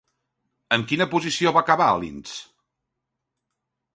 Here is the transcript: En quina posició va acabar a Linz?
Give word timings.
En 0.77 0.85
quina 0.91 1.07
posició 1.11 1.51
va 1.57 1.63
acabar 1.67 1.91
a 1.97 2.01
Linz? 2.05 2.33